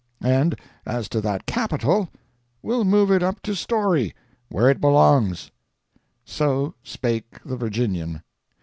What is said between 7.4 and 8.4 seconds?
the Virginian.